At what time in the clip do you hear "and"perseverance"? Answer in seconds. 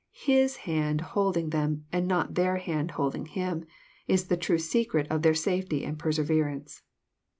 5.85-6.81